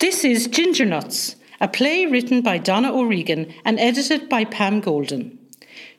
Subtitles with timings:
[0.00, 5.38] This is Ginger Nuts, a play written by Donna O'Regan and edited by Pam Golden.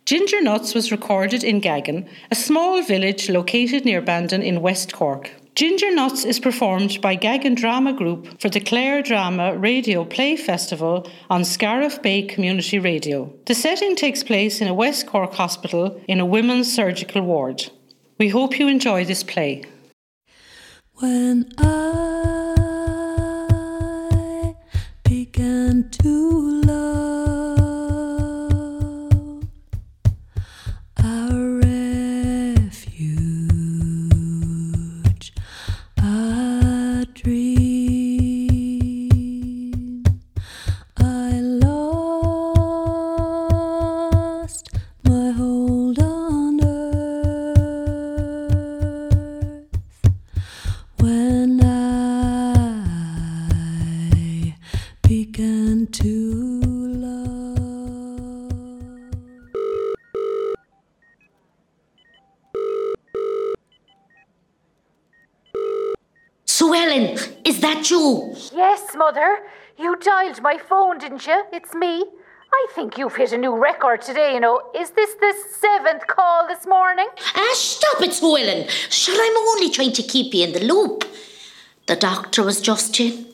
[0.05, 5.31] Ginger Nuts was recorded in Gaggin, a small village located near Bandon in West Cork.
[5.55, 11.09] Ginger Nuts is performed by Gaggin Drama Group for the Clare Drama Radio Play Festival
[11.29, 13.33] on Scariff Bay Community Radio.
[13.45, 17.71] The setting takes place in a West Cork hospital in a women's surgical ward.
[18.19, 19.63] We hope you enjoy this play.
[20.95, 22.14] When I
[26.05, 26.54] began
[68.95, 69.39] Mother.
[69.77, 71.43] You dialed my phone, didn't you?
[71.51, 72.05] It's me.
[72.53, 74.61] I think you've hit a new record today, you know.
[74.73, 77.07] Is this the seventh call this morning?
[77.35, 78.67] Ah, stop it, Sue Ellen.
[78.89, 81.03] Sure, I'm only trying to keep you in the loop.
[81.87, 83.25] The doctor was just in.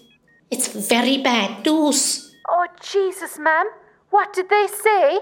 [0.49, 2.35] It's very bad news.
[2.49, 3.67] Oh, Jesus, ma'am.
[4.09, 5.19] What did they say?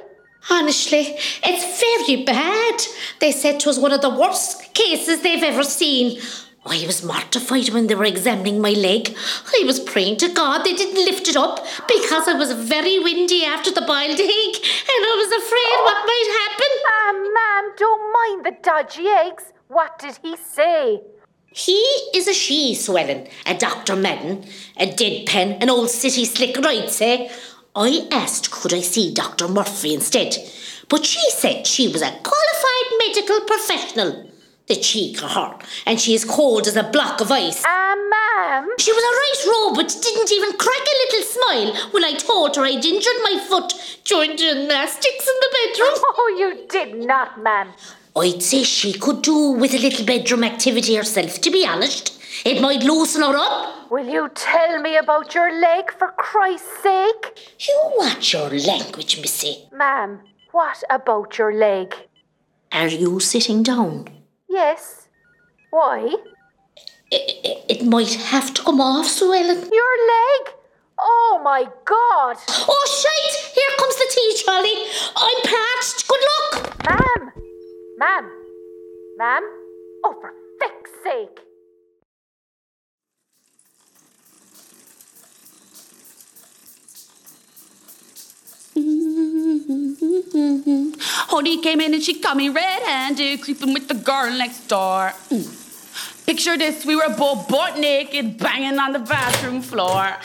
[0.50, 2.82] Honestly, it's very bad.
[3.20, 6.20] They said it was one of the worst cases they've ever seen.
[6.66, 9.16] I was mortified when they were examining my leg.
[9.48, 13.46] I was praying to God they didn't lift it up because I was very windy
[13.46, 16.72] after the boiled egg and I was afraid what might happen.
[16.92, 19.54] Ah, ma'am, don't mind the dodgy eggs.
[19.68, 21.02] What did he say?
[21.52, 21.80] He
[22.14, 23.96] is a she, Sue Ellen, a Dr.
[23.96, 24.44] Madden,
[24.78, 27.32] a deadpan, an old city slick right, say.
[27.76, 29.48] I asked could I see Dr.
[29.48, 30.36] Murphy instead,
[30.90, 34.30] but she said she was a qualified medical professional.
[34.70, 35.58] The cheek of her,
[35.88, 37.64] and she is cold as a block of ice.
[37.66, 38.70] Ah, ma'am.
[38.78, 42.62] She was a right robot, didn't even crack a little smile when I told her
[42.62, 45.96] I'd injured my foot during gymnastics in the bedroom.
[46.22, 47.70] Oh, you did not, ma'am.
[48.16, 52.22] I'd say she could do with a little bedroom activity herself, to be honest.
[52.46, 53.90] It might loosen her up.
[53.90, 57.56] Will you tell me about your leg for Christ's sake?
[57.68, 59.68] You watch your language, missy.
[59.74, 60.20] Ma'am,
[60.52, 61.96] what about your leg?
[62.72, 64.19] Are you sitting down?
[64.50, 65.08] Yes.
[65.70, 66.16] Why?
[67.12, 69.70] It, it might have to come off, Sue Ellen.
[69.72, 70.54] Your leg?
[71.00, 72.38] Oh my god!
[72.68, 73.54] Oh, shite!
[73.54, 74.86] Here comes the tea, Charlie.
[75.16, 76.08] I'm parched.
[76.08, 76.86] Good luck.
[76.90, 77.32] Ma'am!
[77.98, 78.32] Ma'am!
[79.18, 79.44] Ma'am?
[80.04, 81.40] Oh, for feck's sake!
[91.32, 95.14] Honey came in and she caught me red-handed, creeping with the girl next door.
[95.30, 96.26] Mm.
[96.26, 100.18] Picture this: we were both butt naked, banging on the bathroom floor.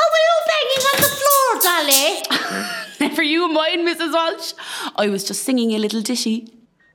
[0.00, 2.06] Oh, were all banging on the floor, Dolly?
[3.00, 4.12] Never you mind, Mrs.
[4.12, 4.52] Walsh.
[4.96, 6.52] I was just singing a little ditty.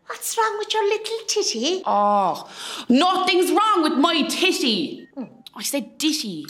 [0.08, 1.84] What's wrong with your little titty?
[1.86, 2.50] Oh,
[2.90, 5.08] nothing's wrong with my titty.
[5.56, 6.46] I said ditty.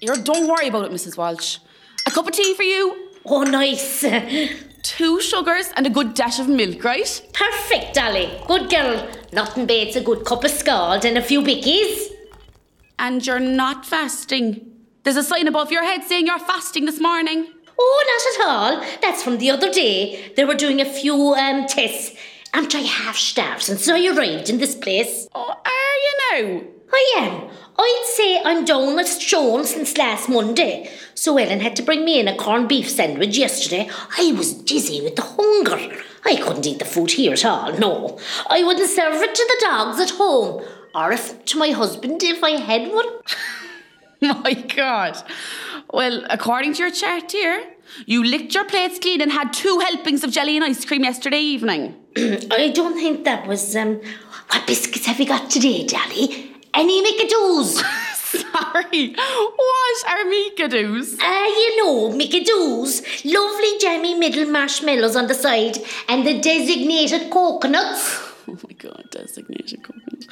[0.00, 1.16] Here, don't worry about it, Mrs.
[1.16, 1.58] Walsh.
[2.06, 4.04] A cup of tea for you, Oh, nice.
[4.82, 7.22] two sugars, and a good dash of milk, right?
[7.32, 8.30] Perfect, Dolly.
[8.46, 9.08] Good girl.
[9.32, 12.06] Nothing beats a good cup of scald and a few bickies.
[12.98, 14.72] And you're not fasting.
[15.04, 17.52] There's a sign above your head saying you're fasting this morning.
[17.78, 18.98] Oh, not at all.
[19.00, 20.32] That's from the other day.
[20.36, 22.16] They were doing a few um, tests.
[22.54, 25.28] Aren't I half starved since I arrived in this place?
[25.34, 26.62] Oh, are you now?
[26.92, 27.50] I am.
[27.78, 30.90] I'd say I'm down as shown since last Monday.
[31.14, 33.88] Sue Ellen had to bring me in a corned beef sandwich yesterday.
[34.18, 36.02] I was dizzy with the hunger.
[36.24, 38.18] I couldn't eat the food here at all, no.
[38.48, 40.64] I wouldn't serve it to the dogs at home.
[40.94, 43.06] Or if to my husband if I had one.
[44.42, 45.16] My God.
[45.92, 47.64] Well, according to your chart here,
[48.06, 51.40] you licked your plates clean and had two helpings of jelly and ice cream yesterday
[51.40, 51.94] evening.
[52.16, 54.00] I don't think that was um
[54.50, 56.54] what biscuits have you got today, Dolly?
[56.74, 57.82] Any Mickadoos?
[58.28, 61.16] Sorry, what are Mikadoos?
[61.20, 63.24] Ah, you know, Mickadoos.
[63.24, 68.24] Lovely jammy middle marshmallows on the side and the designated coconuts.
[68.50, 70.24] Oh my God, designated coconut.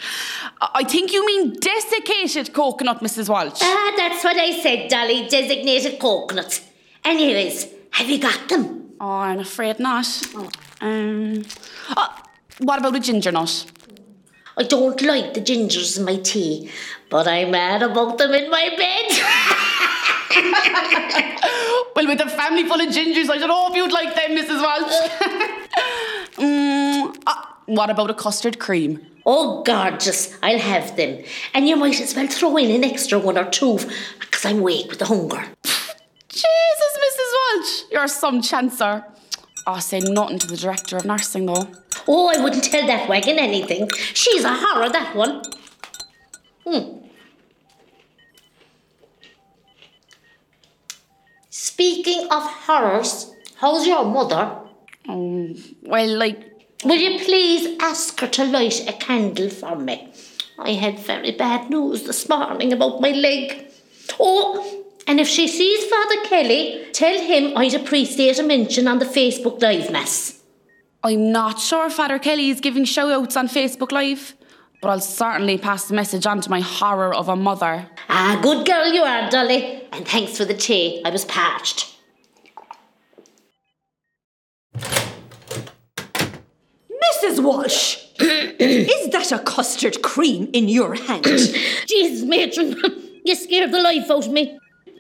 [0.63, 3.29] I I think you mean desiccated coconut, Mrs.
[3.29, 3.61] Walsh.
[3.63, 5.29] Ah, that's what I said, Dolly.
[5.29, 6.63] Designated coconuts.
[7.07, 8.91] Anyways, have you got them?
[9.01, 10.09] Oh, I'm afraid not.
[10.81, 11.45] Um,
[11.97, 12.23] oh,
[12.59, 13.65] what about a ginger nut?
[14.57, 16.69] I don't like the gingers in my tea,
[17.09, 19.07] but I'm mad about them in my bed.
[21.95, 24.61] Well, with a family full of gingers, I should hope you'd like them, Mrs.
[24.61, 24.93] Walsh.
[26.37, 29.07] mm, ah, what about a custard cream?
[29.25, 30.37] Oh, gorgeous.
[30.43, 31.25] I'll have them.
[31.55, 33.79] And you might as well throw in an extra one or two,
[34.21, 35.47] because I'm weak with the hunger.
[36.37, 37.31] Jesus, Mrs.
[37.37, 39.05] Walsh, you're some chancer.
[39.67, 41.69] I'll say nothing to the director of nursing, though.
[42.07, 43.89] Oh, I wouldn't tell that wagon anything.
[44.15, 45.43] She's a horror, that one.
[46.65, 47.07] Hmm.
[51.51, 54.59] Speaking of horrors, how's your mother?
[55.09, 60.13] Oh, well, like, Will you please ask her to light a candle for me?
[60.59, 63.73] I had very bad news this morning about my leg.
[64.21, 64.76] Oh,
[65.07, 69.63] and if she sees Father Kelly, tell him I'd appreciate a mention on the Facebook
[69.63, 70.43] Live Mass.
[71.05, 74.35] I'm not sure Father Kelly is giving shout outs on Facebook Live,
[74.83, 77.89] but I'll certainly pass the message on to my horror of a mother.
[78.09, 79.85] Ah, good girl you are, Dolly.
[79.93, 81.03] And thanks for the tea.
[81.05, 81.95] I was parched.
[87.25, 87.43] Mrs.
[87.43, 91.25] Walsh, is that a custard cream in your hand?
[91.87, 92.75] Jesus, matron,
[93.25, 94.59] you scared the life out of me.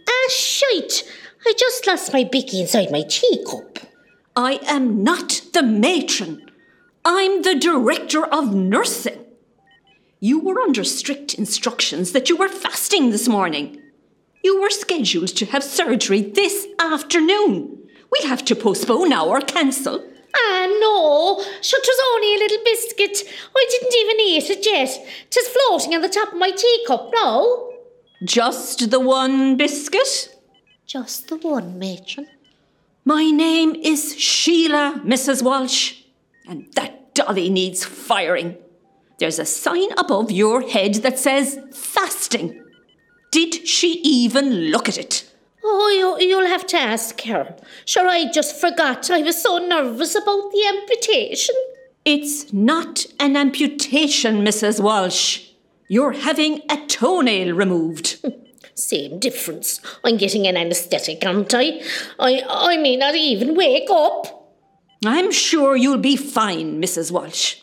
[0.08, 1.04] Ah, shite.
[1.46, 3.78] I just lost my bicky inside my teacup.
[4.34, 6.50] I am not the matron.
[7.04, 9.24] I'm the director of nursing.
[10.20, 13.80] You were under strict instructions that you were fasting this morning.
[14.42, 17.88] You were scheduled to have surgery this afternoon.
[18.10, 20.04] We'll have to postpone now or cancel.
[20.34, 21.42] Ah, no.
[21.62, 23.24] Sure, 'twas only a little biscuit.
[23.56, 25.06] I didn't even eat it yet.
[25.30, 27.65] 'Tis floating on the top of my teacup, no?
[28.26, 30.36] Just the one biscuit?
[30.84, 32.26] Just the one, matron.
[33.04, 35.42] My name is Sheila, Mrs.
[35.44, 36.02] Walsh,
[36.48, 38.56] and that dolly needs firing.
[39.20, 42.64] There's a sign above your head that says fasting.
[43.30, 45.30] Did she even look at it?
[45.62, 47.54] Oh, you, you'll have to ask her.
[47.84, 49.08] Sure, I just forgot.
[49.08, 51.54] I was so nervous about the amputation.
[52.04, 54.80] It's not an amputation, Mrs.
[54.80, 55.45] Walsh.
[55.88, 58.24] You're having a toenail removed.
[58.74, 59.80] Same difference.
[60.04, 61.80] I'm getting an anaesthetic, aren't I?
[62.18, 64.54] I, I may not even wake up.
[65.04, 67.10] I'm sure you'll be fine, Mrs.
[67.10, 67.56] Walsh.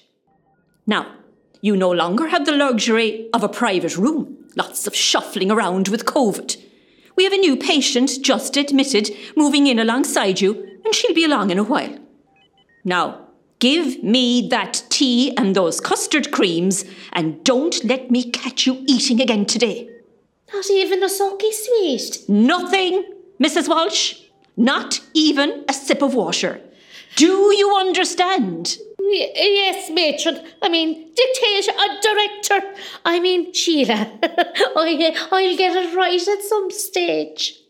[0.87, 1.15] Now,
[1.61, 4.37] you no longer have the luxury of a private room.
[4.55, 6.61] Lots of shuffling around with COVID.
[7.15, 11.51] We have a new patient just admitted moving in alongside you, and she'll be along
[11.51, 11.97] in a while.
[12.83, 13.22] Now,
[13.63, 16.83] give me that tea and those custard creams,
[17.13, 19.89] and don't let me catch you eating again today.
[20.54, 22.27] Not even a sulky sweet.
[22.27, 23.06] Nothing,
[23.42, 23.69] Mrs.
[23.69, 24.19] Walsh.
[24.57, 26.60] Not even a sip of water.
[27.15, 28.77] Do you understand?
[29.00, 30.45] Y- yes, matron.
[30.62, 32.60] I mean, dictator, uh, director.
[33.06, 34.12] I mean, Sheila.
[34.24, 37.62] I, I'll get it right at some stage.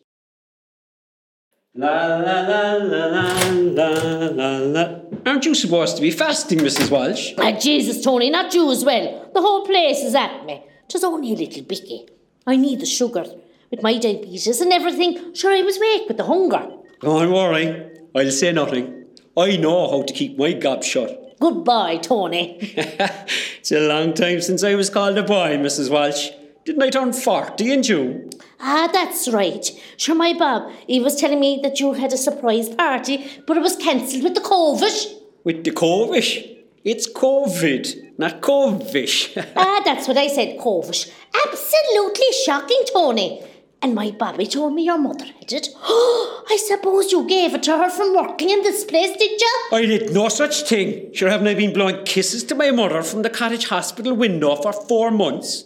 [1.76, 5.00] La la la la la la la la.
[5.26, 6.92] Aren't you supposed to be fasting, Mrs.
[6.92, 7.34] Walsh?
[7.40, 9.32] Ah, Jesus, Tony, not you as well.
[9.34, 10.64] The whole place is at me.
[10.88, 12.06] Just only a little bicky.
[12.46, 13.26] I need the sugar.
[13.72, 16.64] With my diabetes and everything, sure I was weak with the hunger.
[17.02, 19.06] Don't worry, I'll say nothing.
[19.36, 21.40] I know how to keep my gob shut.
[21.40, 22.60] Goodbye, Tony.
[22.62, 25.90] it's a long time since I was called a boy, Mrs.
[25.90, 26.30] Walsh.
[26.66, 28.30] Didn't I turn 40 in June?
[28.60, 29.70] Ah, that's right.
[29.98, 33.60] Sure, my Bob, he was telling me that you had a surprise party, but it
[33.60, 35.14] was cancelled with the COVID.
[35.44, 36.58] With the COVID?
[36.86, 39.52] It's COVID, not COVID.
[39.58, 41.12] ah, that's what I said, COVID.
[41.48, 43.44] Absolutely shocking, Tony.
[43.82, 45.68] And my Bobby told me your mother had it.
[45.84, 49.70] I suppose you gave it to her from working in this place, did you?
[49.74, 51.14] I did no such thing.
[51.14, 54.72] Sure, haven't I been blowing kisses to my mother from the cottage hospital window for
[54.72, 55.66] four months?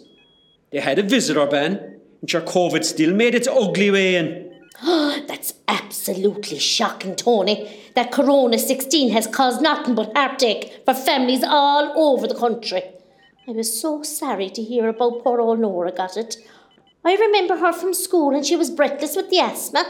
[0.70, 4.52] They had a visitor ban, and sure, COVID still made its ugly way in.
[5.26, 7.90] That's absolutely shocking, Tony.
[7.94, 12.82] That Corona 16 has caused nothing but heartache for families all over the country.
[13.48, 16.36] I was so sorry to hear about poor old Nora got it.
[17.04, 19.84] I remember her from school and she was breathless with the asthma.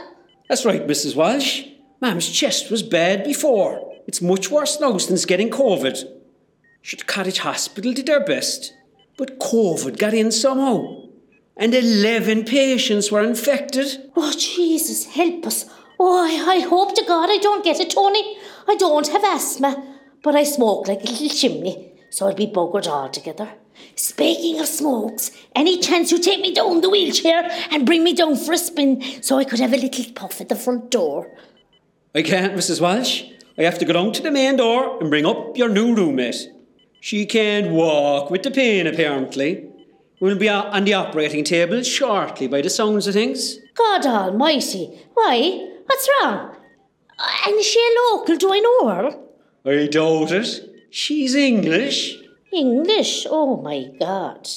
[0.49, 1.16] That's right, Mrs.
[1.16, 1.64] Walsh.
[2.00, 3.92] Mam's chest was bad before.
[4.06, 6.04] It's much worse now since getting COVID.
[6.88, 8.73] The cottage hospital did their best,
[9.18, 11.02] but COVID got in somehow.
[11.56, 14.10] And 11 patients were infected.
[14.16, 15.66] Oh, Jesus, help us.
[15.98, 18.38] Oh, I, I hope to God I don't get it, Tony.
[18.68, 22.87] I don't have asthma, but I smoke like a little chimney, so I'll be buggered
[22.87, 23.50] altogether.
[23.96, 28.37] Speaking of smokes, any chance you take me down the wheelchair and bring me down
[28.37, 31.37] for a spin so I could have a little puff at the front door?
[32.14, 32.80] I can't, Mrs.
[32.80, 33.25] Walsh.
[33.58, 36.48] I have to go down to the main door and bring up your new roommate.
[37.00, 39.67] She can't walk with the pain, apparently.
[40.21, 43.59] We'll be on the operating table shortly by the sounds of things.
[43.75, 45.69] God almighty, why?
[45.87, 46.57] What's wrong?
[47.19, 48.37] Uh, And is she a local?
[48.37, 49.19] Do I know her?
[49.64, 50.64] I doubt it.
[50.90, 52.19] She's English.
[52.52, 53.26] English?
[53.31, 54.49] Oh my God.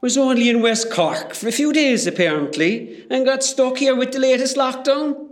[0.00, 4.12] Was only in West Cork for a few days apparently and got stuck here with
[4.12, 5.28] the latest lockdown.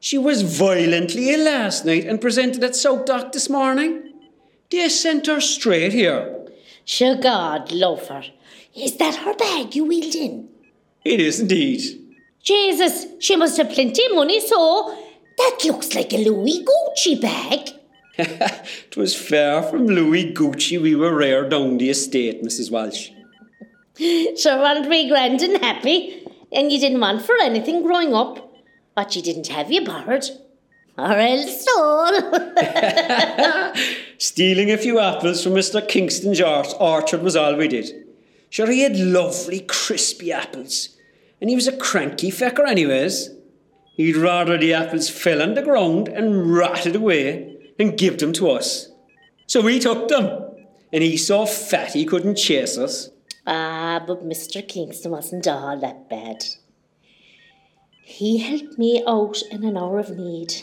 [0.00, 4.07] She was violently ill last night and presented at SouthDoc this morning.
[4.70, 6.34] They sent her straight here.
[6.84, 8.24] Sure, God love her.
[8.74, 10.48] Is that her bag you wheeled in?
[11.04, 11.80] It is indeed.
[12.42, 14.96] Jesus, she must have plenty of money, so
[15.36, 17.70] that looks like a Louis Gucci bag.
[18.90, 22.70] 'Twas far from Louis Gucci we were rare down the estate, Mrs.
[22.70, 23.10] Walsh.
[24.36, 26.24] Sure, weren't we grand and happy?
[26.52, 28.44] And you didn't want for anything growing up.
[28.94, 30.24] but you didn't have, you borrowed.
[30.98, 32.10] Or else stole.
[34.18, 35.86] Stealing a few apples from Mr.
[35.86, 38.04] Kingston's orchard was all we did.
[38.50, 40.96] Sure, he had lovely, crispy apples.
[41.40, 43.30] And he was a cranky fecker, anyways.
[43.94, 48.50] He'd rather the apples fell on the ground and rotted away than give them to
[48.50, 48.90] us.
[49.46, 50.46] So we took them.
[50.92, 53.10] And he so fat he couldn't chase us.
[53.46, 54.66] ah, but Mr.
[54.66, 56.44] Kingston wasn't all that bad.
[58.02, 60.62] He helped me out in an hour of need,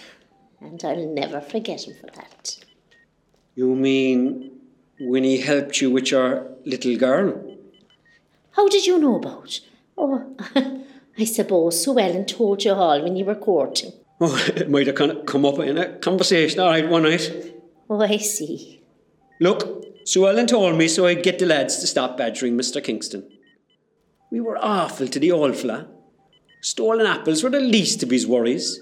[0.66, 2.58] and I'll never forget him for that.
[3.56, 4.52] You mean
[5.00, 7.58] when he helped you with your little girl?
[8.52, 9.60] How did you know about?
[9.98, 10.36] Oh,
[11.18, 13.94] I suppose Sue Ellen told you all when you were courting.
[14.20, 17.54] Oh, it might have come up in a conversation, all right, one night.
[17.90, 18.82] Oh, I see.
[19.40, 22.84] Look, Sue Ellen told me so I'd get the lads to stop badgering Mr.
[22.84, 23.30] Kingston.
[24.32, 25.88] We were awful to the old fella.
[26.62, 28.80] Stolen apples were the least of his worries.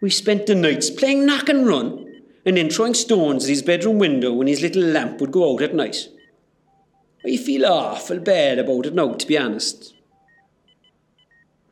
[0.00, 3.98] We spent the nights playing knock and run and then throwing stones at his bedroom
[3.98, 6.08] window when his little lamp would go out at night.
[7.24, 9.94] I feel awful bad about it now, to be honest.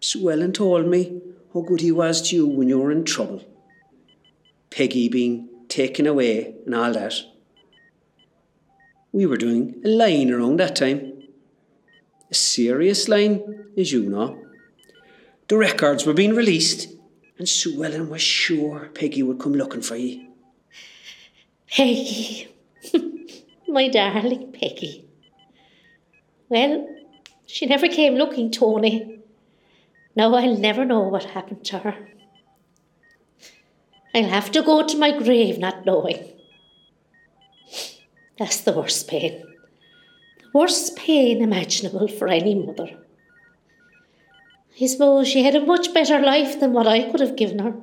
[0.00, 1.20] Sue Ellen told me
[1.54, 3.44] how good he was to you when you were in trouble.
[4.70, 7.14] Peggy being taken away and all that.
[9.12, 11.22] We were doing a line around that time.
[12.30, 14.42] A serious line, as you know.
[15.48, 16.88] The records were being released,
[17.38, 20.28] and Sue Ellen was sure Peggy would come looking for you.
[21.70, 22.48] Peggy.
[23.68, 25.08] My darling Peggy.
[26.48, 26.88] Well,
[27.44, 29.20] she never came looking, Tony.
[30.14, 32.08] Now I'll never know what happened to her.
[34.14, 36.32] I'll have to go to my grave not knowing.
[38.38, 39.42] That's the worst pain.
[40.40, 42.96] The worst pain imaginable for any mother.
[44.80, 47.74] I suppose she had a much better life than what I could have given her.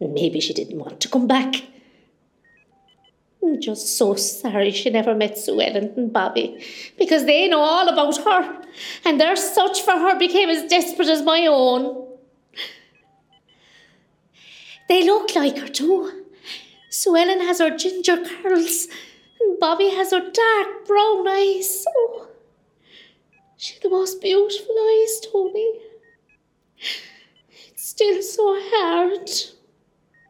[0.00, 1.54] Maybe she didn't want to come back.
[3.42, 6.64] I'm just so sorry she never met Sue Ellen and Bobby
[6.98, 8.62] because they know all about her
[9.04, 12.06] and their search for her became as desperate as my own.
[14.88, 16.24] They look like her too.
[16.90, 18.88] Sue Ellen has her ginger curls
[19.40, 21.84] and Bobby has her dark brown eyes.
[21.88, 22.29] Oh,
[23.60, 25.80] she had the most beautiful eyes, Tony.
[27.68, 29.30] It's still so hard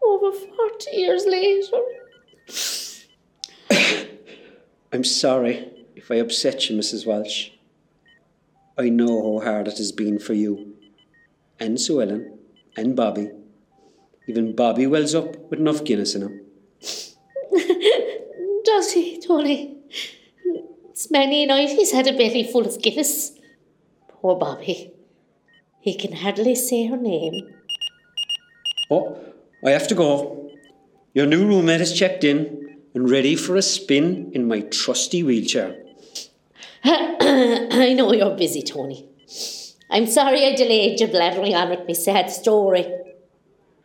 [0.02, 1.78] over 40 years later.
[4.92, 7.06] I'm sorry if I upset you, Mrs.
[7.06, 7.50] Walsh.
[8.76, 10.75] I know how hard it has been for you,
[11.60, 12.37] and Sue Ellen,
[12.76, 13.30] and Bobby.
[14.26, 16.40] Even Bobby wells up with enough Guinness in him.
[18.64, 19.79] Does he, Tony?
[21.00, 23.33] It's many a night he's had a belly full of Guinness.
[24.07, 24.92] Poor Bobby.
[25.80, 27.54] He can hardly say her name.
[28.90, 29.19] Oh,
[29.64, 30.50] I have to go.
[31.14, 35.75] Your new roommate is checked in and ready for a spin in my trusty wheelchair.
[36.85, 39.09] I know you're busy, Tony.
[39.88, 42.85] I'm sorry I delayed you blathering on with me sad story.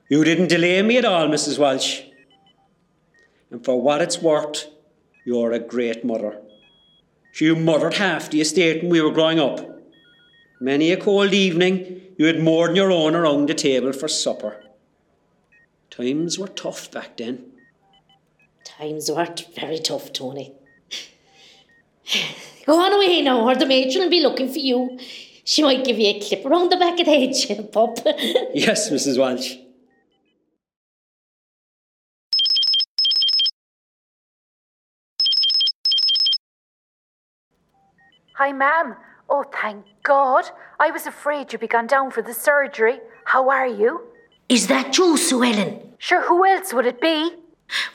[0.09, 1.59] You didn't delay me at all, Mrs.
[1.59, 2.01] Walsh.
[3.51, 4.67] And for what it's worth,
[5.23, 6.41] you're a great mother.
[7.37, 9.59] You mothered half the estate when we were growing up.
[10.61, 14.63] Many a cold evening, you had more than your own around the table for supper.
[15.89, 17.51] Times were tough back then.
[18.63, 20.53] Times weren't very tough, Tony.
[22.65, 24.97] Go on away now, or the matron will be looking for you.
[25.43, 27.99] She might give you a clip around the back of the head, pup.
[28.53, 29.19] Yes, Mrs.
[29.19, 29.55] Walsh.
[38.37, 38.97] Hi, ma'am.
[39.29, 40.43] Oh, thank God.
[40.77, 42.99] I was afraid you'd be gone down for the surgery.
[43.23, 44.01] How are you?
[44.49, 45.93] Is that you, Sue Ellen?
[45.99, 47.31] Sure, who else would it be?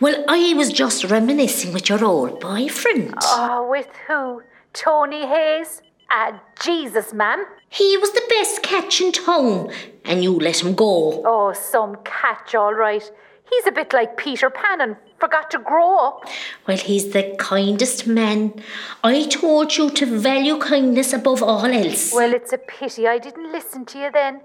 [0.00, 3.16] Well, I was just reminiscing with your old boyfriend.
[3.22, 4.42] Oh, with who?
[4.72, 5.82] Tony Hayes?
[6.10, 7.44] Ah, Jesus, ma'am.
[7.68, 9.70] He was the best catch in town,
[10.06, 11.22] and you let him go.
[11.22, 13.12] Oh, some catch, all right.
[13.50, 16.24] He's a bit like Peter Pan and forgot to grow up.
[16.66, 18.62] Well, he's the kindest man.
[19.02, 22.12] I told you to value kindness above all else.
[22.14, 24.40] Well, it's a pity I didn't listen to you then.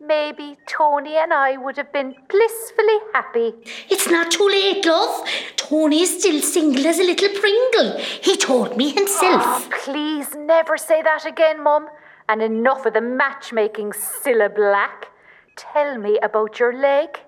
[0.00, 3.54] Maybe Tony and I would have been blissfully happy.
[3.88, 5.26] It's not too late, love.
[5.56, 7.98] Tony is still single as a little Pringle.
[8.22, 9.42] He told me himself.
[9.42, 11.88] Oh, please never say that again, Mum.
[12.28, 15.08] And enough of the matchmaking, Cilla Black.
[15.56, 17.20] Tell me about your leg.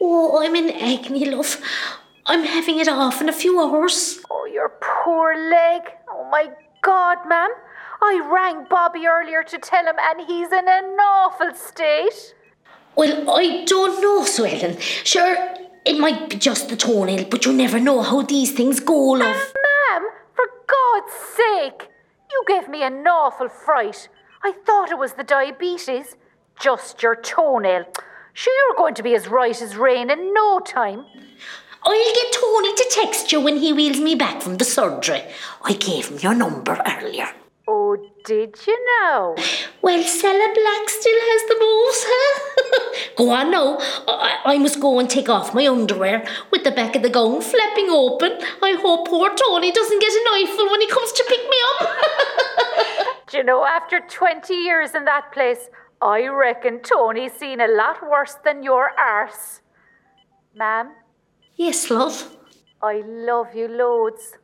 [0.00, 1.60] Oh, I'm in agony, love.
[2.26, 4.20] I'm having it off in a few hours.
[4.30, 5.82] Oh, your poor leg.
[6.08, 6.50] Oh, my
[6.82, 7.50] God, ma'am.
[8.00, 12.34] I rang Bobby earlier to tell him, and he's in an awful state.
[12.94, 14.78] Well, I don't know, Sue Ellen.
[14.78, 15.36] Sure,
[15.84, 19.22] it might be just the toenail, but you never know how these things go, love.
[19.22, 19.52] Ah,
[19.98, 21.88] ma'am, for God's sake,
[22.30, 24.08] you gave me an awful fright.
[24.42, 26.16] I thought it was the diabetes.
[26.60, 27.86] Just your toenail.
[28.38, 31.04] Sure, you're going to be as right as rain in no time.
[31.82, 35.24] I'll get Tony to text you when he wheels me back from the surgery.
[35.64, 37.30] I gave him your number earlier.
[37.66, 39.34] Oh, did you know?
[39.82, 43.14] Well, Stella Black still has the moves, huh?
[43.16, 43.78] go on now.
[44.06, 47.40] I, I must go and take off my underwear with the back of the gown
[47.40, 48.38] flapping open.
[48.62, 53.26] I hope poor Tony doesn't get an eyeful when he comes to pick me up.
[53.32, 55.68] Do you know, after 20 years in that place,
[56.00, 59.60] I reckon Tony's seen a lot worse than your arse.
[60.54, 60.92] Ma'am,
[61.56, 62.36] yes, love.
[62.82, 64.34] I love you loads.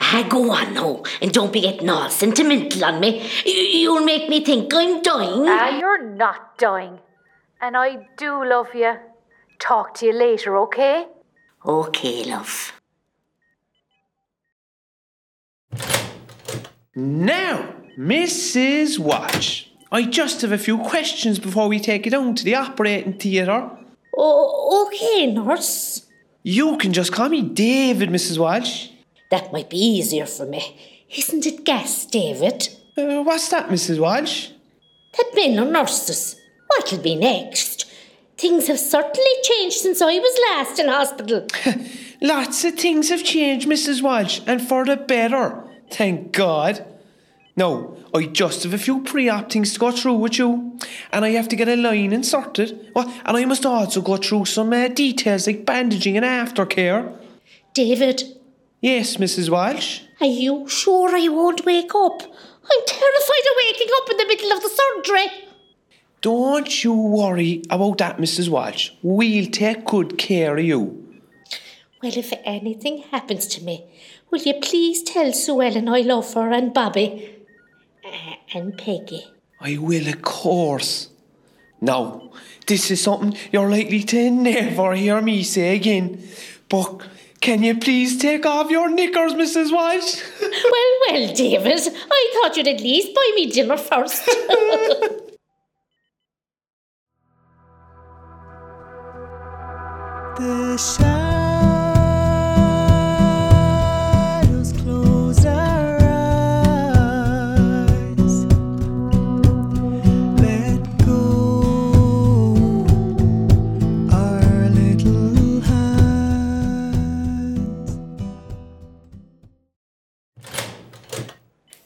[0.00, 3.22] Ah, go on now, and don't be getting all sentimental on me.
[3.44, 3.52] You-
[3.84, 5.44] You'll make me think I'm dying.
[5.46, 7.00] Ah, you're not dying.
[7.60, 8.94] And I do love you.
[9.58, 11.06] Talk to you later, okay?
[11.64, 12.72] Okay, love.
[16.94, 18.98] Now, Mrs.
[18.98, 23.14] Walsh, I just have a few questions before we take you down to the operating
[23.14, 23.70] theatre.
[24.16, 26.06] Oh, okay, nurse.
[26.42, 28.38] You can just call me David, Mrs.
[28.38, 28.88] Walsh.
[29.30, 30.78] That might be easier for me.
[31.16, 32.68] Isn't it gas, David?
[32.96, 33.98] Uh, what's that, Mrs.
[33.98, 34.50] Walsh?
[35.16, 36.40] That men are nurses.
[36.66, 37.90] What'll be next?
[38.36, 41.46] Things have certainly changed since I was last in hospital.
[42.20, 44.02] Lots of things have changed, Mrs.
[44.02, 45.62] Walsh, and for the better.
[45.90, 46.84] Thank God.
[47.56, 50.76] No, I just have a few pre-op things to go through with you,
[51.12, 52.90] and I have to get a line inserted.
[52.94, 57.16] Well, and I must also go through some uh, details like bandaging and aftercare.
[57.72, 58.24] David,
[58.80, 59.48] Yes, Mrs.
[59.48, 60.00] Walsh.
[60.20, 62.22] are you sure I won't wake up?
[62.22, 65.26] I'm terrified of waking up in the middle of the surgery.
[66.20, 68.48] Don't you worry about that, Mrs.
[68.48, 68.90] Walsh.
[69.02, 71.20] We'll take good care of you.
[72.02, 73.84] Well, if anything happens to me,
[74.30, 77.33] will you please tell Sue Ellen I love her and Bobby
[78.54, 79.26] and Peggy?
[79.60, 81.08] I will, of course.
[81.80, 82.30] Now,
[82.66, 86.22] this is something you're likely to never hear me say again.
[86.68, 87.02] But
[87.40, 89.72] can you please take off your knickers, Mrs.
[89.72, 90.22] Walsh?
[90.40, 94.28] well, well, David, I thought you'd at least buy me dinner first.
[100.36, 100.76] The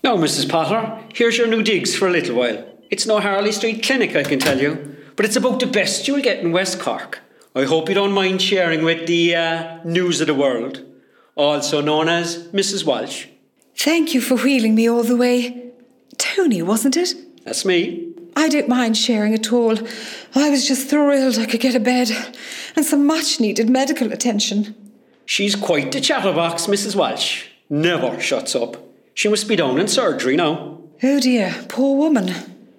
[0.09, 0.49] Now, Mrs.
[0.49, 2.65] Potter, here's your new digs for a little while.
[2.89, 6.23] It's no Harley Street clinic, I can tell you, but it's about the best you'll
[6.23, 7.21] get in West Cork.
[7.55, 10.83] I hope you don't mind sharing with the uh, news of the world,
[11.35, 12.87] also known as Mrs.
[12.87, 13.27] Walsh.
[13.77, 15.73] Thank you for wheeling me all the way.
[16.17, 17.45] Tony, wasn't it?
[17.45, 18.15] That's me.
[18.35, 19.77] I don't mind sharing at all.
[20.35, 22.11] I was just thrilled I could get a bed
[22.77, 24.75] and some much needed medical attention.
[25.27, 26.97] She's quite the chatterbox, Mrs.
[26.97, 27.49] Walsh.
[27.69, 28.88] Never shuts up.
[29.19, 30.79] She must be down in surgery now.
[31.03, 32.33] Oh dear, poor woman.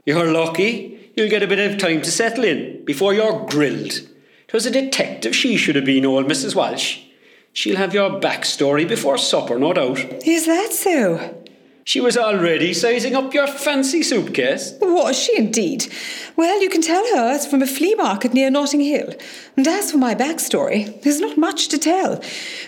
[0.06, 1.12] You're lucky.
[1.14, 4.08] You'll get a bit of time to settle in before you're grilled.
[4.48, 6.56] 'Twas a detective she should have been, old Mrs.
[6.56, 7.00] Walsh.
[7.52, 10.00] She'll have your backstory before supper, no doubt.
[10.26, 11.44] Is that so?
[11.84, 14.76] She was already sizing up your fancy suitcase.
[14.80, 15.88] Was she indeed?
[16.38, 19.14] Well, you can tell her it's from a flea market near Notting Hill.
[19.58, 22.24] And as for my backstory, there's not much to tell.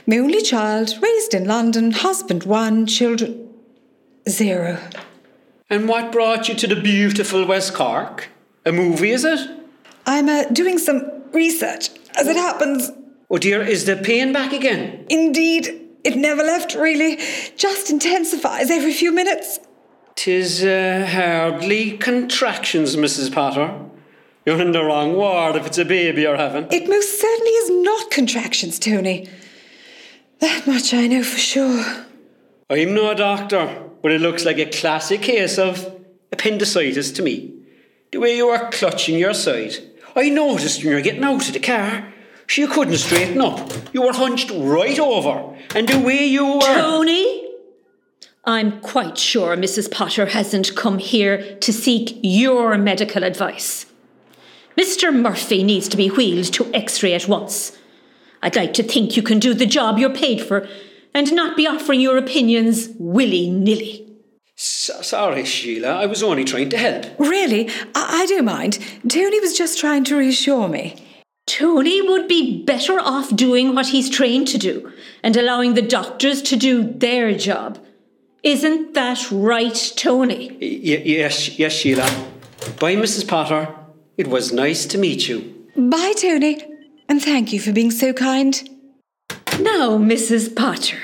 [0.06, 3.48] My only child, raised in London, husband one, children
[4.30, 4.78] zero.
[5.70, 8.30] And what brought you to the beautiful West Cork?
[8.66, 9.50] A movie, is it?
[10.06, 12.92] I'm uh, doing some research, as it happens.
[13.30, 15.06] Oh dear, is the pain back again?
[15.10, 17.18] Indeed, it never left really,
[17.56, 19.60] just intensifies every few minutes.
[20.16, 23.34] Tis uh, hardly contractions, Mrs.
[23.34, 23.74] Potter.
[24.46, 26.68] You're in the wrong ward if it's a baby you're having.
[26.72, 29.30] It most certainly is not contractions, Tony.
[30.40, 32.06] That much I know for sure.
[32.70, 35.96] I'm no doctor, but it looks like a classic case of
[36.32, 37.54] appendicitis to me.
[38.12, 39.76] The way you were clutching your side.
[40.16, 42.08] I noticed when you were getting out of the car.
[42.54, 43.72] You couldn't straighten up.
[43.94, 45.56] You were hunched right over.
[45.74, 46.60] And the way you were.
[46.60, 47.48] Tony?
[48.44, 49.90] I'm quite sure Mrs.
[49.90, 53.86] Potter hasn't come here to seek your medical advice.
[54.78, 55.16] Mr.
[55.16, 57.78] Murphy needs to be wheeled to x ray at once.
[58.42, 60.68] I'd like to think you can do the job you're paid for
[61.14, 64.08] and not be offering your opinions willy nilly.
[64.58, 65.90] S- sorry, Sheila.
[65.90, 67.06] I was only trying to help.
[67.20, 67.70] Really?
[67.96, 68.80] I, I don't mind.
[69.08, 70.96] Tony was just trying to reassure me.
[71.48, 74.92] Tony would be better off doing what he's trained to do
[75.24, 77.80] and allowing the doctors to do their job.
[78.44, 80.50] Isn't that right, Tony?
[80.62, 82.10] Y- yes, yes, Sheila.
[82.80, 83.28] Bye, Mrs.
[83.28, 83.74] Potter.
[84.18, 85.68] It was nice to meet you.
[85.76, 86.64] Bye, Tony.
[87.10, 88.70] And thank you for being so kind.
[89.62, 90.56] Now, Mrs.
[90.56, 90.98] Potter,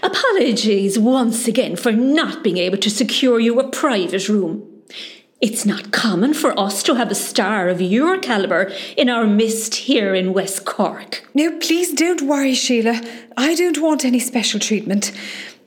[0.00, 4.62] apologies once again for not being able to secure you a private room.
[5.40, 9.74] It's not common for us to have a star of your calibre in our midst
[9.74, 11.28] here in West Cork.
[11.34, 13.00] No, please don't worry, Sheila.
[13.36, 15.10] I don't want any special treatment.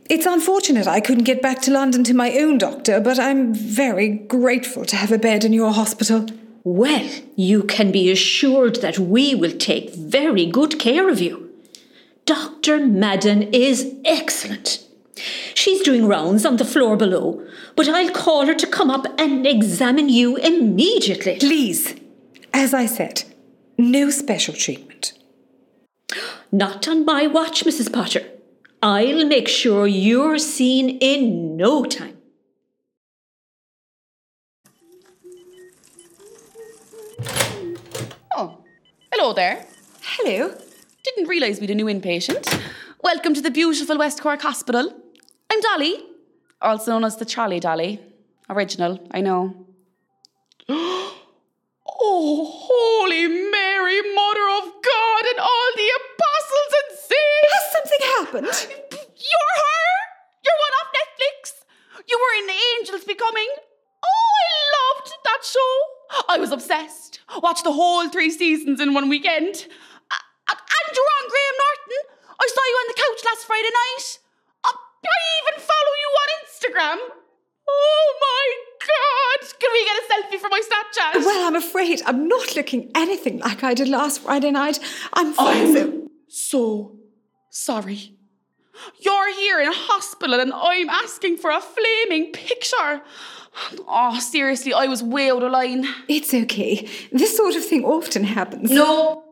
[0.09, 4.07] It's unfortunate I couldn't get back to London to my own doctor, but I'm very
[4.07, 6.25] grateful to have a bed in your hospital.
[6.63, 11.48] Well, you can be assured that we will take very good care of you.
[12.29, 12.85] Dr.
[12.85, 14.85] Madden is excellent.
[15.55, 17.43] She's doing rounds on the floor below,
[17.75, 21.39] but I'll call her to come up and examine you immediately.
[21.39, 21.95] Please,
[22.53, 23.23] as I said,
[23.79, 25.13] no special treatment.
[26.51, 27.91] Not on my watch, Mrs.
[27.91, 28.21] Potter.
[28.83, 32.17] I'll make sure you're seen in no time.
[38.35, 38.59] Oh,
[39.11, 39.65] hello there.
[40.03, 40.53] Hello.
[41.03, 42.61] Didn't realise we'd a new inpatient.
[43.01, 44.93] Welcome to the beautiful West Cork Hospital.
[45.49, 45.95] I'm Dolly,
[46.61, 48.01] also known as the Charlie Dolly.
[48.49, 49.65] Original, I know.
[52.01, 57.51] Oh, Holy Mary, Mother of God, and all the apostles and saints!
[57.51, 58.71] Has something happened?
[58.91, 59.89] You're her!
[60.45, 61.65] You're one off Netflix!
[62.07, 63.49] You were in The Angels Becoming.
[64.03, 66.23] Oh, I loved that show.
[66.29, 67.19] I was obsessed.
[67.41, 69.67] Watched the whole three seasons in one weekend.
[70.89, 72.01] A- a- and you're on Graham Norton.
[72.41, 74.19] I saw you on the couch last Friday night.
[74.65, 76.97] I even follow you on Instagram.
[77.71, 78.45] Oh my
[78.79, 79.59] God!
[79.59, 81.25] Can we get a selfie for my Snapchat?
[81.25, 84.79] Well, I'm afraid I'm not looking anything like I did last Friday night.
[85.13, 85.33] I'm.
[85.39, 86.97] I'm so
[87.49, 88.15] sorry.
[89.01, 93.01] You're here in a hospital and I'm asking for a flaming picture.
[93.87, 95.85] Oh, seriously, I was way out of line.
[96.07, 96.87] It's okay.
[97.11, 98.71] This sort of thing often happens.
[98.71, 99.23] No.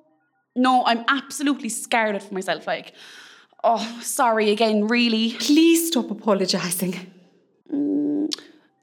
[0.57, 2.65] No, I'm absolutely scared of myself.
[2.65, 2.93] Like,
[3.63, 5.33] oh, sorry again, really.
[5.39, 7.11] Please stop apologising.
[7.71, 8.33] Mm,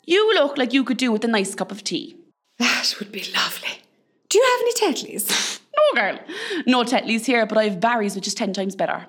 [0.04, 2.16] you look like you could do with a nice cup of tea.
[2.60, 3.80] That would be lovely.
[4.28, 5.60] Do you have any Tetleys?
[5.76, 6.18] No, girl.
[6.66, 9.06] No Tetleys here, but I have Barry's, which is ten times better.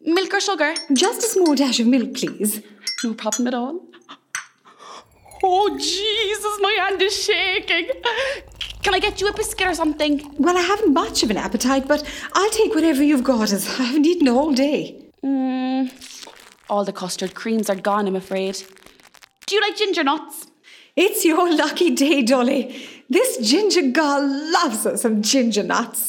[0.00, 0.74] Milk or sugar?
[0.92, 2.62] Just a small dash of milk, please.
[3.04, 3.80] No problem at all.
[5.42, 7.88] Oh, Jesus, my hand is shaking.
[8.84, 10.34] Can I get you a biscuit or something?
[10.38, 13.84] Well, I haven't much of an appetite, but I'll take whatever you've got as I
[13.84, 15.02] haven't eaten all day.
[15.24, 15.90] Mm,
[16.68, 18.62] all the custard creams are gone, I'm afraid.
[19.46, 20.48] Do you like ginger nuts?
[20.96, 22.86] It's your lucky day, Dolly.
[23.08, 24.20] This ginger girl
[24.52, 26.00] loves her some ginger nuts.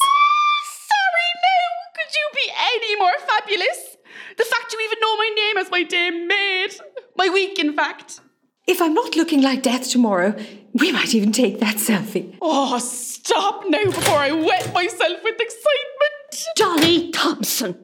[0.91, 1.57] Sorry, no.
[1.95, 3.97] Could you be any more fabulous?
[4.37, 6.75] The fact you even know my name as my day maid.
[7.15, 8.19] My week, in fact.
[8.67, 10.35] If I'm not looking like death tomorrow,
[10.73, 12.35] we might even take that selfie.
[12.41, 16.45] Oh, stop now before I wet myself with excitement.
[16.55, 17.77] Dolly Thompson.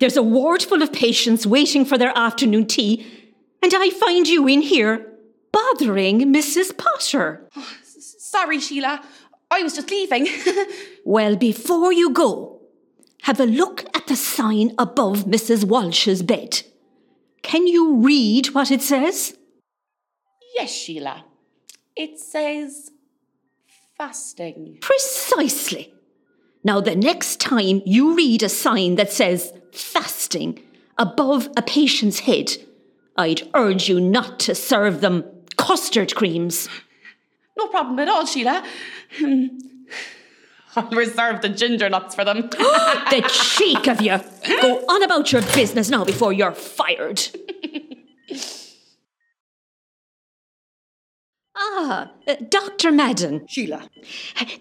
[0.00, 3.06] There's a ward full of patients waiting for their afternoon tea,
[3.62, 5.06] and I find you in here
[5.52, 6.76] bothering Mrs.
[6.76, 7.48] Potter.
[7.56, 9.02] Oh, sorry, Sheila.
[9.50, 10.26] I was just leaving.
[11.04, 12.60] Well, before you go,
[13.22, 15.64] have a look at the sign above Mrs.
[15.64, 16.62] Walsh's bed.
[17.42, 19.36] Can you read what it says?
[20.54, 21.24] Yes, Sheila.
[21.96, 22.90] It says
[23.96, 24.78] fasting.
[24.80, 25.94] Precisely.
[26.62, 30.62] Now, the next time you read a sign that says fasting
[30.98, 32.52] above a patient's head,
[33.16, 35.24] I'd urge you not to serve them
[35.56, 36.68] custard creams.
[37.56, 38.64] No problem at all, Sheila.
[40.76, 42.48] I'll reserve the ginger nuts for them.
[43.10, 44.18] The cheek of you!
[44.62, 47.20] Go on about your business now before you're fired.
[51.72, 52.90] Ah, uh, Dr.
[52.90, 53.46] Madden.
[53.48, 53.88] Sheila.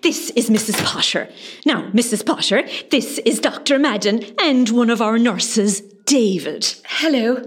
[0.04, 0.84] This is Mrs.
[0.86, 1.28] Potter.
[1.66, 2.24] Now, Mrs.
[2.24, 3.80] Potter, this is Dr.
[3.80, 6.72] Madden and one of our nurses, David.
[6.86, 7.44] Hello.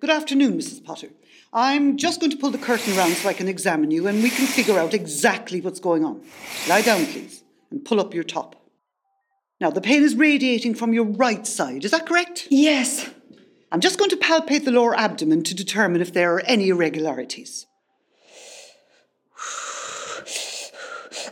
[0.00, 0.82] Good afternoon, Mrs.
[0.82, 1.08] Potter.
[1.52, 4.30] I'm just going to pull the curtain around so I can examine you and we
[4.30, 6.22] can figure out exactly what's going on.
[6.66, 8.56] Lie down, please, and pull up your top.
[9.60, 12.48] Now, the pain is radiating from your right side, is that correct?
[12.50, 13.10] Yes.
[13.70, 17.66] I'm just going to palpate the lower abdomen to determine if there are any irregularities.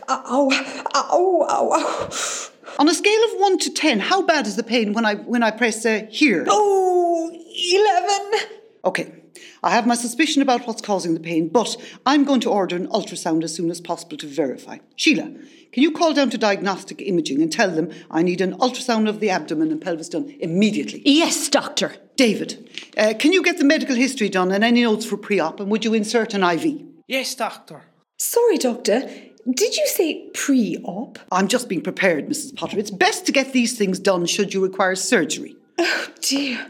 [0.09, 0.49] Ow,
[0.95, 2.51] ow, ow, ow.
[2.79, 5.43] On a scale of 1 to 10, how bad is the pain when I, when
[5.43, 6.45] I press uh, here?
[6.47, 8.57] Oh, 11.
[8.85, 9.13] Okay,
[9.61, 12.87] I have my suspicion about what's causing the pain, but I'm going to order an
[12.87, 14.79] ultrasound as soon as possible to verify.
[14.95, 15.23] Sheila,
[15.71, 19.19] can you call down to diagnostic imaging and tell them I need an ultrasound of
[19.19, 21.01] the abdomen and pelvis done immediately?
[21.05, 21.95] Yes, doctor.
[22.15, 25.59] David, uh, can you get the medical history done and any notes for pre op,
[25.59, 26.81] and would you insert an IV?
[27.07, 27.83] Yes, doctor.
[28.23, 29.09] Sorry, Doctor.
[29.49, 31.17] Did you say pre op?
[31.31, 32.55] I'm just being prepared, Mrs.
[32.55, 32.77] Potter.
[32.77, 35.55] It's best to get these things done should you require surgery.
[35.79, 36.67] Oh, dear.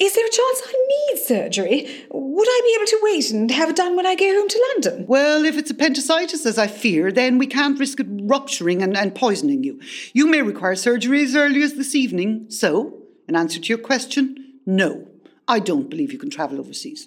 [0.00, 2.06] Is there a chance I need surgery?
[2.10, 4.66] Would I be able to wait and have it done when I go home to
[4.72, 5.04] London?
[5.06, 9.14] Well, if it's appendicitis, as I fear, then we can't risk it rupturing and, and
[9.14, 9.78] poisoning you.
[10.14, 12.46] You may require surgery as early as this evening.
[12.48, 12.94] So,
[13.28, 15.06] in answer to your question, no.
[15.46, 17.06] I don't believe you can travel overseas.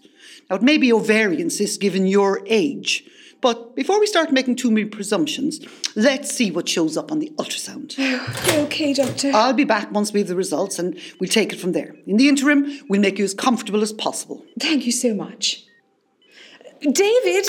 [0.49, 3.05] Now, it may be ovarian cyst given your age,
[3.43, 5.59] but before we start making too many presumptions,
[5.97, 7.93] let's see what shows up on the ultrasound.
[8.63, 9.31] Okay, Doctor.
[9.33, 11.95] I'll be back once we have the results and we'll take it from there.
[12.07, 14.45] In the interim, we'll make you as comfortable as possible.
[14.59, 15.65] Thank you so much.
[16.79, 17.45] David,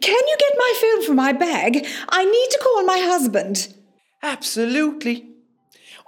[0.00, 1.86] can you get my phone from my bag?
[2.08, 3.74] I need to call my husband.
[4.22, 5.28] Absolutely.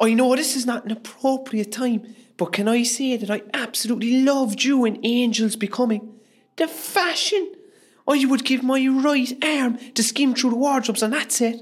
[0.00, 4.22] I know this is not an appropriate time, but can I say that I absolutely
[4.22, 6.20] loved you in Angels Becoming?
[6.56, 7.52] The fashion!
[8.06, 11.60] I would give my right arm to skim through the wardrobes on that set.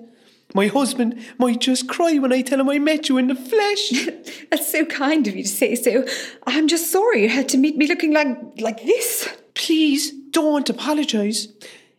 [0.54, 3.90] My husband might just cry when I tell him I met you in the flesh.
[4.50, 6.04] That's so kind of you to say so.
[6.46, 9.28] I'm just sorry you had to meet me looking like like this.
[9.54, 11.48] Please don't apologise.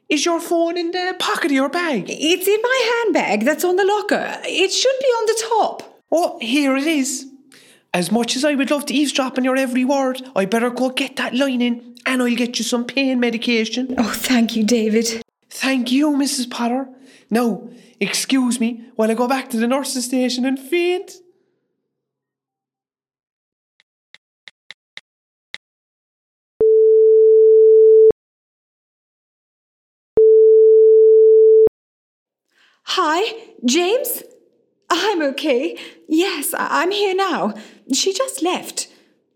[0.09, 2.05] Is your phone in the pocket of your bag?
[2.07, 4.39] It's in my handbag that's on the locker.
[4.43, 6.01] It should be on the top.
[6.11, 7.32] Oh, here it is.
[7.93, 10.89] As much as I would love to eavesdrop on your every word, I better go
[10.89, 13.93] get that line in and I'll get you some pain medication.
[13.99, 15.21] Oh, thank you, David.
[15.47, 16.49] Thank you, Mrs.
[16.49, 16.89] Potter.
[17.29, 21.11] Now, excuse me while I go back to the nurse's station and faint.
[32.85, 34.23] Hi, James?
[34.95, 35.77] I'm okay.
[36.07, 37.53] Yes, I- I'm here now.
[37.91, 38.87] She just left.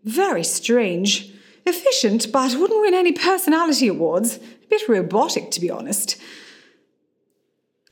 [0.04, 1.32] Very strange.
[1.66, 4.36] Efficient, but wouldn't win any personality awards.
[4.36, 6.16] A bit robotic, to be honest.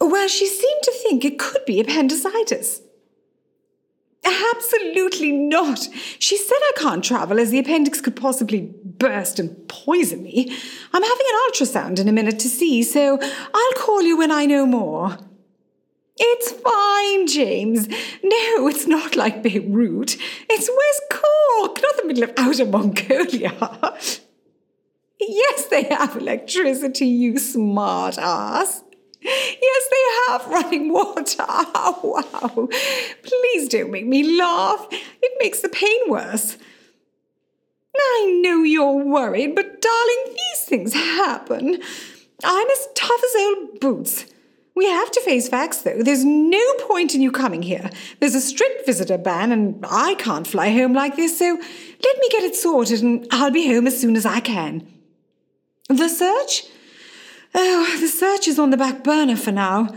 [0.00, 2.83] Well, she seemed to think it could be appendicitis.
[4.24, 5.88] Absolutely not.
[6.18, 10.50] She said I can't travel as the appendix could possibly burst and poison me.
[10.92, 14.46] I'm having an ultrasound in a minute to see, so I'll call you when I
[14.46, 15.16] know more.
[16.18, 17.88] It's fine, James.
[18.22, 20.16] No, it's not like Beirut.
[20.48, 23.52] It's West Cork, not the middle of outer Mongolia.
[25.20, 28.83] yes, they have electricity, you smart ass.
[29.20, 31.44] Yes, they have running water.
[31.48, 32.68] Oh, wow.
[33.22, 34.87] Please don't make me laugh.
[34.90, 36.57] It makes the pain worse.
[37.98, 41.81] I know you're worried, but darling, these things happen.
[42.44, 44.26] I'm as tough as old boots.
[44.76, 46.02] We have to face facts, though.
[46.02, 47.88] There's no point in you coming here.
[48.20, 52.28] There's a strict visitor ban, and I can't fly home like this, so let me
[52.30, 54.86] get it sorted, and I'll be home as soon as I can.
[55.88, 56.64] The search?
[57.54, 59.88] Oh, the search is on the back burner for now.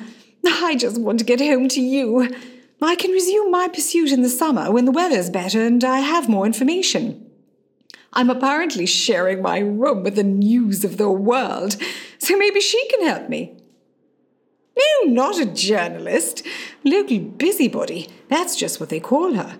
[0.45, 2.33] I just want to get home to you.
[2.81, 6.29] I can resume my pursuit in the summer when the weather's better and I have
[6.29, 7.29] more information.
[8.13, 11.75] I'm apparently sharing my room with the news of the world,
[12.17, 13.58] so maybe she can help me.
[14.79, 16.45] No, not a journalist.
[16.83, 18.09] Local busybody.
[18.29, 19.59] That's just what they call her.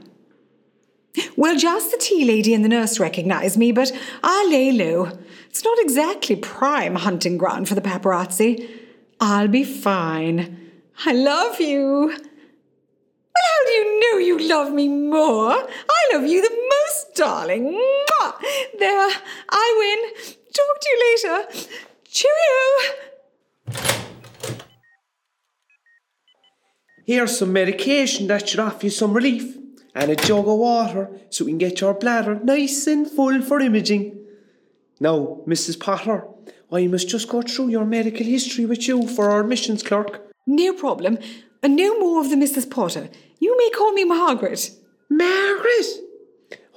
[1.36, 3.91] Well, just the tea lady and the nurse recognise me, but
[4.23, 5.12] I'll lay low.
[5.49, 8.69] It's not exactly prime hunting ground for the paparazzi.
[9.19, 10.71] I'll be fine.
[11.05, 12.08] I love you.
[12.08, 15.51] Well, how do you know you love me more?
[15.51, 17.73] I love you the most, darling.
[17.73, 18.34] Mwah!
[18.77, 19.10] There,
[19.49, 19.99] I win.
[20.53, 21.38] Talk to you later.
[22.05, 22.65] Cheerio.
[27.10, 29.58] Here's some medication that should offer you some relief,
[29.95, 33.60] and a jug of water so we can get your bladder nice and full for
[33.60, 34.15] imaging.
[35.00, 35.80] Now, Mrs.
[35.80, 36.28] Potter,
[36.72, 40.22] I must just go through your medical history with you for our admissions clerk.
[40.45, 41.17] No problem.
[41.63, 42.69] And no more of the Mrs.
[42.69, 43.10] Potter.
[43.39, 44.69] You may call me Margaret.
[45.10, 45.88] Margaret?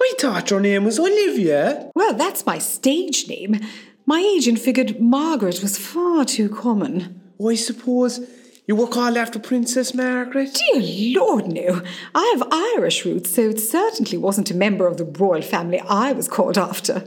[0.01, 1.91] I thought your name was Olivia.
[1.95, 3.59] Well, that's my stage name.
[4.07, 7.21] My agent figured Margaret was far too common.
[7.39, 8.27] I suppose
[8.65, 10.57] you were called after Princess Margaret.
[10.71, 10.81] Dear
[11.19, 11.81] Lord, no.
[12.15, 16.13] I have Irish roots, so it certainly wasn't a member of the royal family I
[16.13, 17.03] was called after.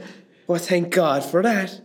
[0.47, 1.81] Well, thank God for that.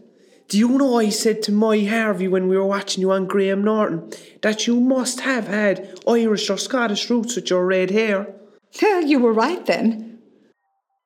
[0.49, 3.65] Do you know I said to my Harvey when we were watching you on Graham
[3.65, 8.35] Norton that you must have had Irish or Scottish roots with your red hair?
[8.83, 10.19] Well, you were right then.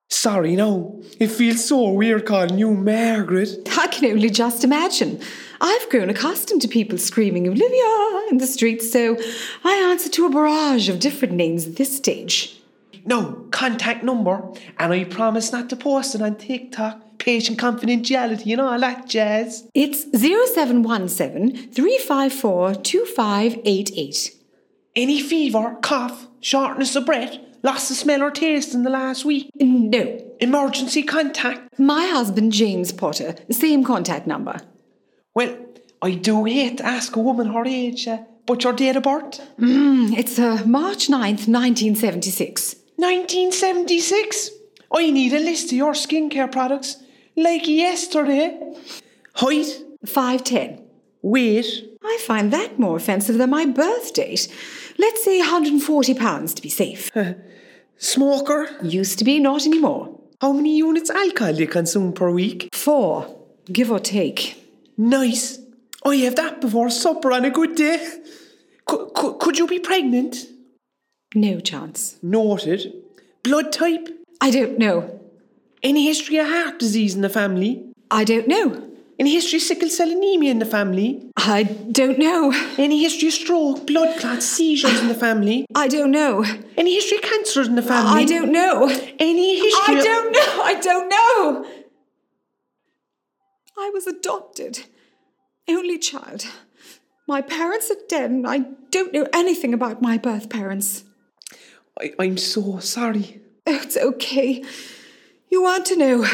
[0.08, 1.02] Sorry, no.
[1.20, 3.68] It feels so weird calling you Margaret.
[3.78, 5.20] I can only just imagine.
[5.60, 9.16] I've grown accustomed to people screaming Olivia in the streets, so
[9.64, 12.60] I answer to a barrage of different names at this stage.
[13.04, 14.42] No, contact number,
[14.78, 17.02] and I promise not to post it on TikTok.
[17.18, 19.68] Patient confidentiality and all that jazz.
[19.74, 24.36] It's 0717 354 2588.
[24.94, 29.50] Any fever, cough, shortness of breath, loss of smell or taste in the last week?
[29.58, 30.20] No.
[30.40, 31.78] Emergency contact?
[31.78, 34.60] My husband, James Potter, same contact number.
[35.36, 35.54] Well,
[36.00, 39.38] I do hate to ask a woman her age, uh, but your date of birth?
[39.60, 42.74] Mm, it's uh, March 9th, 1976.
[42.96, 44.50] 1976?
[44.90, 46.96] I need a list of your skincare products,
[47.36, 48.58] like yesterday.
[49.34, 49.66] Height?
[50.06, 50.80] 5'10.
[51.20, 51.84] Weight?
[52.02, 54.48] I find that more offensive than my birth date.
[54.96, 57.10] Let's say 140 pounds to be safe.
[57.98, 58.70] Smoker?
[58.82, 60.18] Used to be, not anymore.
[60.40, 62.70] How many units alcohol do you consume per week?
[62.72, 63.36] Four,
[63.70, 64.62] give or take.
[64.96, 65.58] Nice.
[66.04, 67.98] Oh, I have that before supper on a good day.
[68.86, 70.36] Could, could, could you be pregnant?
[71.34, 72.16] No chance.
[72.22, 72.92] Noted.
[73.42, 74.08] Blood type?
[74.40, 75.20] I don't know.
[75.82, 77.84] Any history of heart disease in the family?
[78.10, 78.82] I don't know.
[79.18, 81.22] Any history of sickle cell anemia in the family?
[81.38, 82.52] I don't know.
[82.76, 85.64] Any history of stroke, blood clots, seizures in the family?
[85.74, 86.44] I don't know.
[86.76, 88.22] Any history of cancer in the family?
[88.22, 88.88] I don't know.
[89.18, 90.62] Any history I of- don't know.
[90.62, 91.66] I don't know.
[93.78, 94.84] I was adopted.
[95.68, 96.46] Only child.
[97.26, 98.58] My parents are dead, and I
[98.90, 101.04] don't know anything about my birth parents.
[102.00, 103.40] I, I'm so sorry.
[103.66, 104.64] Oh, it's okay.
[105.50, 106.26] You want to know.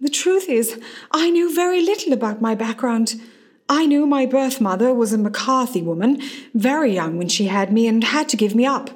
[0.00, 0.80] The truth is,
[1.10, 3.20] I knew very little about my background.
[3.68, 6.22] I knew my birth mother was a McCarthy woman,
[6.54, 8.90] very young when she had me and had to give me up.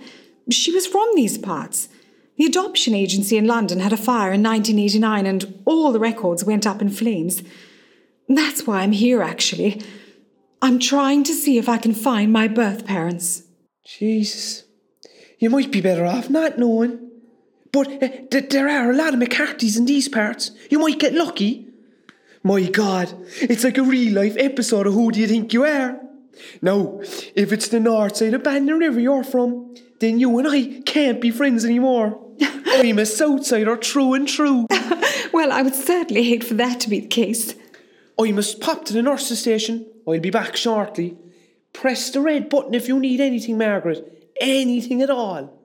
[0.48, 1.88] She was from these parts.
[2.36, 6.66] The adoption agency in London had a fire in 1989 and all the records went
[6.66, 7.42] up in flames.
[8.28, 9.82] That's why I'm here, actually.
[10.60, 13.42] I'm trying to see if I can find my birth parents.
[13.84, 14.64] Jesus.
[15.38, 17.10] You might be better off not knowing.
[17.72, 20.50] But uh, th- there are a lot of McCarthy's in these parts.
[20.70, 21.68] You might get lucky.
[22.44, 26.00] My God, it's like a real life episode of Who Do You Think You Are?
[26.60, 27.00] Now,
[27.34, 31.20] if it's the north side of Bandon River you're from, then you and I can't
[31.20, 32.20] be friends anymore.
[32.66, 34.66] I'm a south sider true and true.
[35.32, 37.54] Well, I would certainly hate for that to be the case.
[38.24, 39.86] I must pop to the nurse's station.
[40.06, 41.16] I'll be back shortly.
[41.72, 44.30] Press the red button if you need anything, Margaret.
[44.40, 45.58] Anything at all.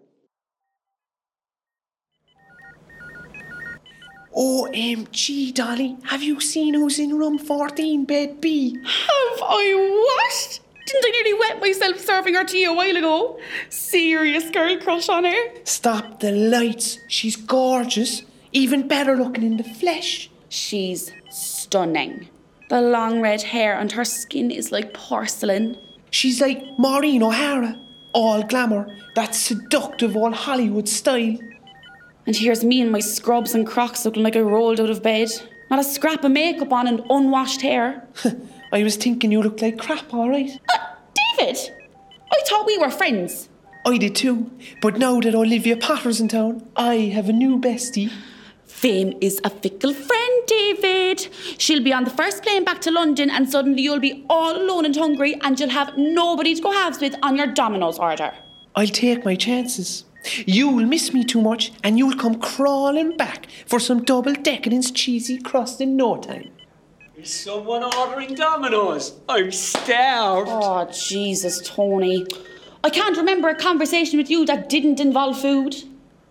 [4.36, 8.76] OMG, Dolly, have you seen who's in room 14, bed B?
[8.76, 9.74] Have I
[10.06, 10.60] what?
[10.86, 13.40] Didn't I nearly wet myself serving her tea a while ago?
[13.70, 15.66] Serious girl crush on her?
[15.66, 17.00] Stop the lights.
[17.08, 18.22] She's gorgeous.
[18.52, 20.30] Even better looking in the flesh.
[20.50, 22.30] She's stunning.
[22.70, 25.78] The long red hair and her skin is like porcelain.
[26.12, 27.80] She's like Maureen O'Hara.
[28.14, 28.94] All glamour.
[29.16, 31.38] That seductive old Hollywood style.
[32.26, 35.30] And here's me in my scrubs and crocs looking like I rolled out of bed.
[35.70, 38.06] Not a scrap of makeup on and unwashed hair.
[38.74, 40.60] I was thinking you looked like crap, alright.
[40.74, 40.78] Uh,
[41.38, 41.58] David!
[42.32, 43.48] I thought we were friends.
[43.86, 44.52] I did too.
[44.82, 48.12] But now that Olivia Potter's in town, I have a new bestie.
[48.78, 51.30] Fame is a fickle friend, David.
[51.58, 54.86] She'll be on the first plane back to London, and suddenly you'll be all alone
[54.86, 58.32] and hungry, and you'll have nobody to go halves with on your Domino's order.
[58.76, 60.06] I'll take my chances.
[60.46, 65.40] You'll miss me too much, and you'll come crawling back for some double decadence cheesy
[65.40, 66.52] crust in no time.
[67.16, 69.20] Is someone ordering Domino's?
[69.28, 70.52] I'm starved.
[70.54, 72.28] Oh, Jesus, Tony.
[72.84, 75.78] I can't remember a conversation with you that didn't involve food.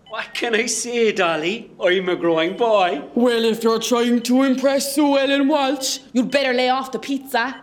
[0.09, 1.69] What can I say, Dolly?
[1.81, 3.03] I'm a growing boy.
[3.13, 7.61] Well, if you're trying to impress Sue Ellen Walsh, you'd better lay off the pizza.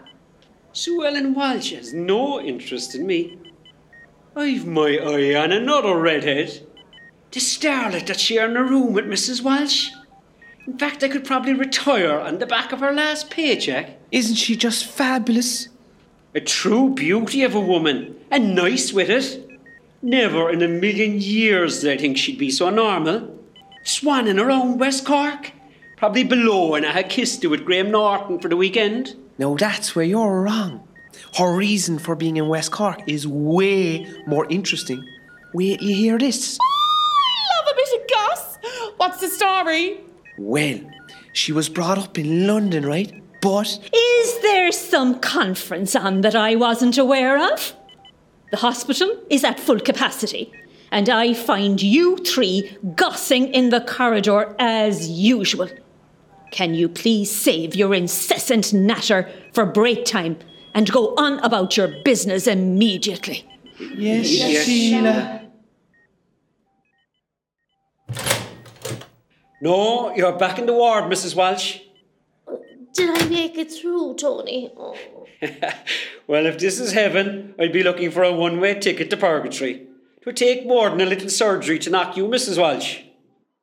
[0.73, 3.39] Sue Ellen Walsh has no interest in me.
[4.37, 6.67] I've my eye on another redhead.
[7.31, 9.43] The starlet that's sharing a room with Mrs.
[9.43, 9.91] Walsh.
[10.67, 14.57] In fact, I could probably retire on the back of her last paycheck Isn't she
[14.57, 15.69] just fabulous?
[16.35, 19.44] A true beauty of a woman, and nice with it.
[20.05, 23.39] Never in a million years did I think she'd be so normal.
[23.85, 25.53] Swan in her own West Cork.
[25.97, 29.17] Probably below and I had kissed her with Graham Norton for the weekend.
[29.39, 30.87] No, that's where you're wrong.
[31.39, 35.03] Her reason for being in West Cork is way more interesting.
[35.55, 36.59] Wait you hear this.
[36.61, 38.59] Oh, I love a bit of goss.
[38.99, 40.01] What's the story?
[40.37, 40.81] Well,
[41.33, 43.11] she was brought up in London, right?
[43.41, 47.75] But Is there some conference on that I wasn't aware of?
[48.55, 50.53] The hospital is at full capacity,
[50.93, 55.69] and I find you three gossing in the corridor as usual.
[56.53, 60.39] Can you please save your incessant natter for break time
[60.73, 63.45] and go on about your business immediately?
[63.97, 65.51] yes, Sheila.
[69.63, 71.35] No, you're back in the ward, Mrs.
[71.35, 71.81] Walsh.
[72.93, 74.71] Did I make it through, Tony?
[74.77, 74.97] Oh.
[76.27, 79.87] Well, if this is heaven, I'd be looking for a one way ticket to purgatory.
[80.17, 82.59] It would take more than a little surgery to knock you, Mrs.
[82.59, 83.01] Walsh.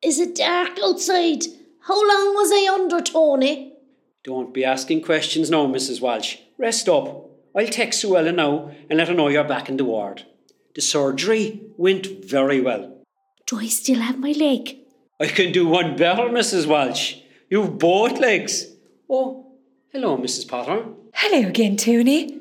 [0.03, 1.43] Is it dark outside?
[1.81, 3.73] How long was I under, Tony?
[4.23, 6.01] Don't be asking questions now, Mrs.
[6.01, 6.37] Walsh.
[6.59, 7.31] Rest up.
[7.55, 10.23] I'll text Sue Ellen now and let her know you're back in the ward.
[10.75, 13.01] The surgery went very well.
[13.47, 14.77] Do I still have my leg?
[15.19, 16.67] I can do one better, Mrs.
[16.67, 17.15] Walsh.
[17.49, 18.67] You've both legs.
[19.09, 19.50] Oh,
[19.91, 20.47] hello, Mrs.
[20.47, 20.85] Potter.
[21.13, 22.39] Hello again, Tony.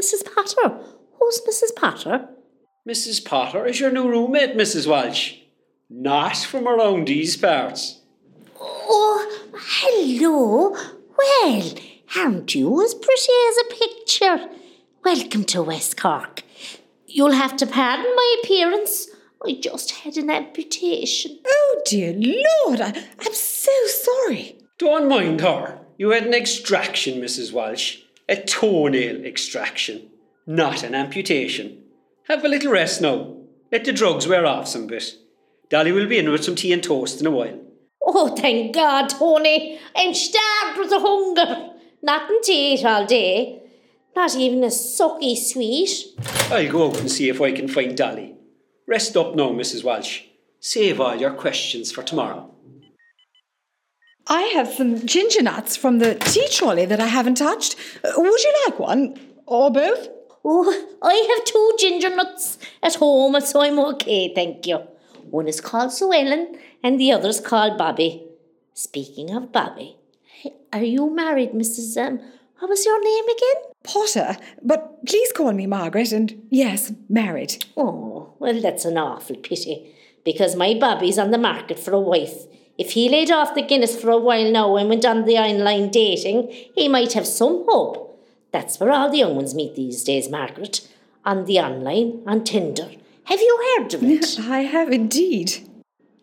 [0.00, 0.24] Mrs.
[0.34, 0.78] Potter?
[1.18, 1.74] Who's Mrs.
[1.76, 2.28] Potter?
[2.88, 3.24] Mrs.
[3.24, 4.86] Potter is your new roommate, Mrs.
[4.88, 5.34] Walsh.
[5.88, 8.00] Not from around these parts.
[8.58, 10.70] Oh, hello.
[11.16, 11.74] Well,
[12.16, 14.48] aren't you as pretty as a picture?
[15.04, 16.42] Welcome to West Cork.
[17.06, 19.08] You'll have to pardon my appearance.
[19.44, 21.38] I just had an amputation.
[21.46, 24.56] Oh, dear Lord, I, I'm so sorry.
[24.78, 25.81] Don't mind her.
[26.02, 27.52] You had an extraction, Mrs.
[27.52, 27.98] Walsh.
[28.28, 30.10] A toenail extraction,
[30.48, 31.84] not an amputation.
[32.26, 33.36] Have a little rest now.
[33.70, 35.14] Let the drugs wear off some bit.
[35.68, 37.56] Dolly will be in with some tea and toast in a while.
[38.04, 39.78] Oh, thank God, Tony.
[39.94, 41.70] I'm starved with the hunger.
[42.02, 43.62] Nothing to eat all day.
[44.16, 45.88] Not even a sucky sweet.
[46.50, 48.34] I'll go out and see if I can find Dolly.
[48.88, 49.84] Rest up now, Mrs.
[49.84, 50.22] Walsh.
[50.58, 52.51] Save all your questions for tomorrow.
[54.26, 57.76] I have some ginger nuts from the tea trolley that I haven't touched.
[58.04, 59.18] Uh, Would you like one?
[59.46, 60.08] Or both?
[60.44, 64.78] Oh, I have two ginger nuts at home, so I'm okay, thank you.
[65.30, 68.24] One is called Sue Ellen, and the other's called Bobby.
[68.74, 69.96] Speaking of Bobby,
[70.72, 71.96] are you married, Mrs.
[71.96, 72.20] Um,
[72.58, 73.72] what was your name again?
[73.84, 74.36] Potter.
[74.62, 77.64] But please call me Margaret, and yes, married.
[77.76, 79.94] Oh, well, that's an awful pity,
[80.24, 82.46] because my Bobby's on the market for a wife.
[82.78, 85.90] If he laid off the Guinness for a while now and went on the online
[85.90, 88.08] dating, he might have some hope.
[88.50, 90.88] That's where all the young ones meet these days, Margaret.
[91.24, 92.90] On the online, on Tinder.
[93.24, 94.38] Have you heard of it?
[94.48, 95.68] I have indeed.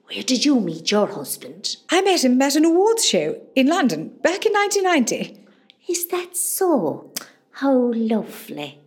[0.05, 1.77] Where did you meet your husband?
[1.89, 5.45] I met him at an awards show in London back in 1990.
[5.87, 7.11] Is that so?
[7.51, 8.79] How lovely.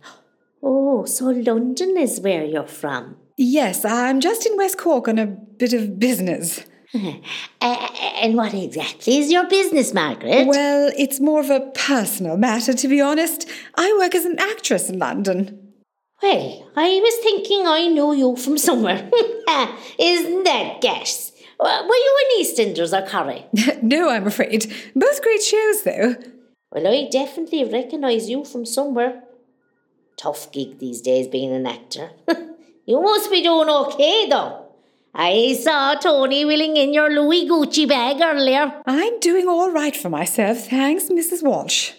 [0.61, 3.17] Oh, so London is where you're from.
[3.37, 6.65] Yes, I'm just in West Cork on a bit of business.
[7.61, 10.47] And what exactly is your business, Margaret?
[10.47, 13.49] Well, it's more of a personal matter, to be honest.
[13.75, 15.73] I work as an actress in London.
[16.21, 19.09] Well, I was thinking I knew you from somewhere.
[19.99, 21.33] Isn't that gas?
[21.59, 23.45] Uh, Were you in EastEnders or Corrie?
[23.81, 24.73] no, I'm afraid.
[24.95, 26.15] Both great shows, though.
[26.71, 29.23] Well, I definitely recognise you from somewhere.
[30.15, 32.11] Tough gig these days being an actor.
[32.85, 34.62] you must be doing okay, though.
[35.15, 38.81] I saw Tony wheeling in your Louis Gucci bag earlier.
[38.87, 41.43] I'm doing all right for myself, thanks, Mrs.
[41.43, 41.91] Walsh.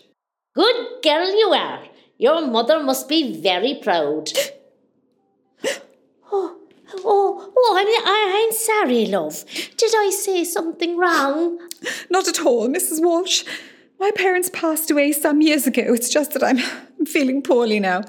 [0.55, 1.85] Good girl you are.
[2.19, 4.33] Your mother must be very proud.
[6.33, 6.57] oh,
[7.05, 9.45] oh, oh, I'm, I, I'm sorry, love.
[9.77, 11.61] Did I say something wrong?
[12.11, 13.01] Not at all, Mrs.
[13.01, 13.45] Walsh.
[14.01, 15.85] My parents passed away some years ago.
[15.87, 16.59] It's just that I'm
[17.07, 18.03] feeling poorly now.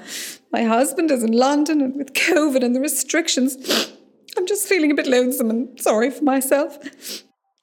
[0.50, 3.56] My husband is in London, and with COVID and the restrictions,
[4.36, 6.78] I'm just feeling a bit lonesome and sorry for myself.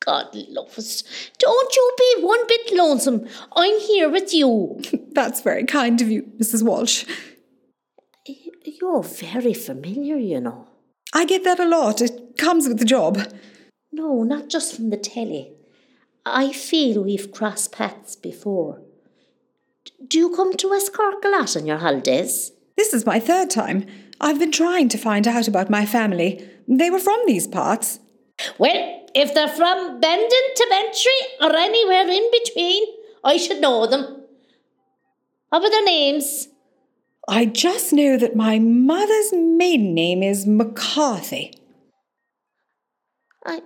[0.05, 1.03] God love us.
[1.39, 3.27] Don't you be one bit lonesome.
[3.55, 4.81] I'm here with you.
[5.11, 6.63] That's very kind of you, Mrs.
[6.63, 7.05] Walsh.
[8.65, 10.67] You're very familiar, you know.
[11.13, 12.01] I get that a lot.
[12.01, 13.19] It comes with the job.
[13.91, 15.53] No, not just from the telly.
[16.25, 18.81] I feel we've crossed paths before.
[20.07, 22.51] Do you come to West Cork a lot on your holidays?
[22.77, 23.85] This is my third time.
[24.19, 26.49] I've been trying to find out about my family.
[26.67, 27.99] They were from these parts.
[28.57, 31.11] Well, if they're from Bandon to Bantry
[31.41, 32.83] or anywhere in between,
[33.23, 34.23] I should know them.
[35.49, 36.47] What were their names?
[37.27, 41.53] I just know that my mother's maiden name is McCarthy.
[43.45, 43.61] I.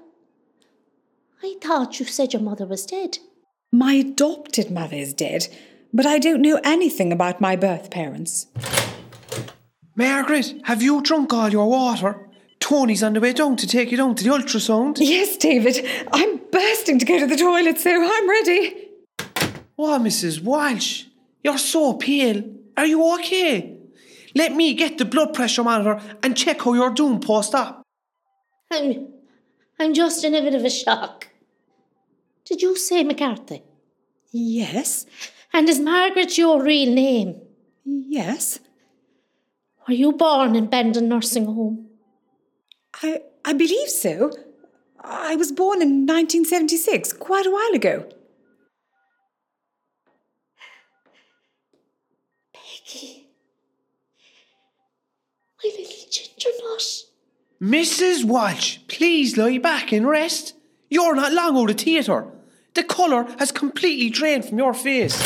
[1.41, 3.19] I thought you said your mother was dead.
[3.71, 5.47] My adopted mother is dead,
[5.93, 8.47] but I don't know anything about my birth parents.
[9.95, 12.26] Margaret, have you drunk all your water?
[12.59, 14.97] Tony's on the way down to take you down to the ultrasound.
[14.99, 18.87] Yes, David, I'm bursting to go to the toilet, so I'm ready.
[19.75, 20.41] What, Mrs.
[20.41, 21.03] Walsh?
[21.43, 22.43] You're so pale.
[22.75, 23.77] Are you okay?
[24.35, 27.83] Let me get the blood pressure monitor and check how you're doing post op.
[28.71, 29.07] I'm.
[29.79, 31.27] I'm just in a bit of a shock.
[32.45, 33.61] Did you say McCarthy?
[34.31, 35.05] Yes,
[35.53, 37.41] And is Margaret your real name?
[37.85, 38.59] yes.
[39.87, 41.86] Were you born in Bandon Nursing Home?
[43.01, 44.31] I, I believe so.
[44.99, 48.09] I was born in 1976, quite a while ago.
[52.53, 53.27] Peggy.
[55.63, 57.03] My little ginger nut.
[57.61, 58.23] Mrs.
[58.23, 60.53] Walsh, please lie back and rest.
[60.89, 62.27] You're not long out of theatre.
[62.73, 65.21] The colour has completely drained from your face.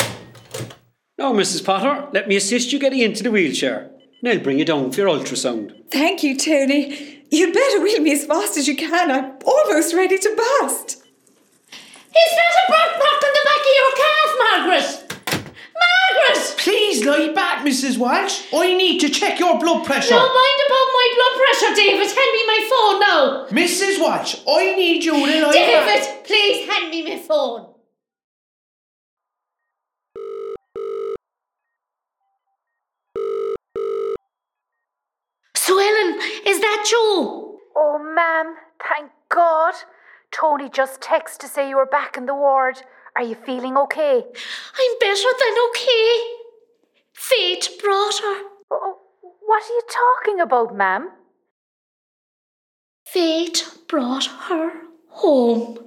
[1.18, 1.64] Now, Mrs.
[1.64, 3.90] Potter, let me assist you getting into the wheelchair.
[4.20, 5.90] And I'll bring you down for your ultrasound.
[5.90, 7.21] Thank you, Tony.
[7.32, 9.10] You'd better wheel me as fast as you can.
[9.10, 10.98] I'm almost ready to burst.
[11.70, 14.88] Is that a brock rock on the back of your calf, Margaret?
[15.80, 16.54] Margaret!
[16.58, 17.96] Please lie back, Mrs.
[17.96, 18.42] Walsh.
[18.52, 20.10] I need to check your blood pressure.
[20.10, 22.06] Don't mind about my blood pressure, David.
[22.06, 23.46] Hand me my phone now.
[23.48, 23.98] Mrs.
[23.98, 25.54] Walsh, I need you to lie back.
[25.54, 27.72] David, please hand me my phone.
[35.61, 37.58] So, Ellen, is that you?
[37.76, 38.56] Oh, ma'am,
[38.88, 39.74] thank God.
[40.30, 42.82] Tony just texted to say you were back in the ward.
[43.16, 44.24] Are you feeling okay?
[44.24, 46.20] I'm better than okay.
[47.12, 48.42] Fate brought her.
[48.70, 48.98] Oh,
[49.44, 51.10] what are you talking about, ma'am?
[53.04, 54.72] Fate brought her
[55.08, 55.81] home.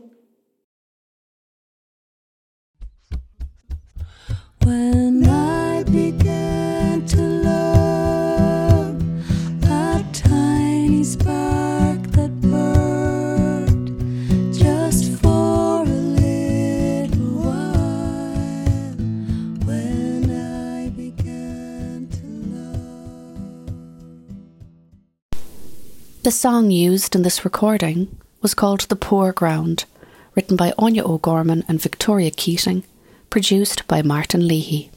[26.26, 29.86] The song used in this recording was called The Poor Ground,
[30.34, 32.84] written by Aine O'Gorman and Victoria Keating,
[33.30, 34.90] produced by Martin Leahy.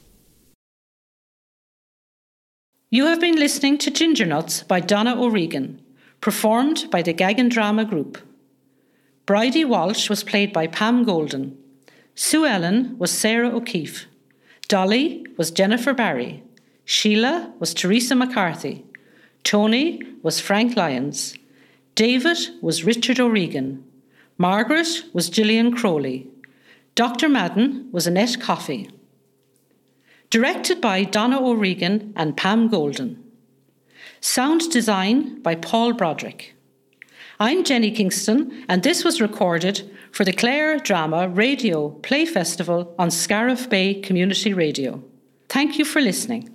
[2.89, 5.79] You have been listening to Ginger Nuts by Donna O'Regan,
[6.19, 8.17] performed by the Gaggin Drama Group.
[9.27, 11.55] Bridie Walsh was played by Pam Golden.
[12.15, 14.07] Sue Ellen was Sarah O'Keefe.
[14.67, 16.41] Dolly was Jennifer Barry.
[16.85, 18.83] Sheila was Teresa McCarthy.
[19.43, 21.35] Tony was Frank Lyons.
[21.95, 23.83] David was Richard O'Regan.
[24.37, 26.27] Margaret was Gillian Crowley.
[26.95, 27.29] Dr.
[27.29, 28.89] Madden was Annette Coffey.
[30.29, 33.23] Directed by Donna O'Regan and Pam Golden.
[34.21, 36.53] Sound design by Paul Broderick.
[37.39, 43.11] I'm Jenny Kingston, and this was recorded for the Clare Drama Radio Play Festival on
[43.11, 45.01] Scariff Bay Community Radio.
[45.47, 46.49] Thank you for listening.